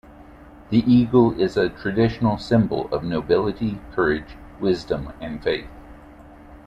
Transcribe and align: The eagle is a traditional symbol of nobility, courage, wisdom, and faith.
The 0.71 0.79
eagle 0.91 1.39
is 1.39 1.55
a 1.55 1.69
traditional 1.69 2.39
symbol 2.39 2.91
of 2.91 3.03
nobility, 3.03 3.79
courage, 3.93 4.35
wisdom, 4.59 5.13
and 5.21 5.43
faith. 5.43 5.69